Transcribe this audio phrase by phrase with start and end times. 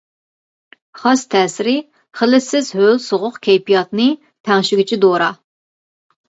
[1.01, 1.75] خاس تەسىرى
[2.21, 4.07] خىلىتسىز ھۆل سوغۇق كەيپىياتنى
[4.51, 5.31] تەڭشىگۈچى دورا.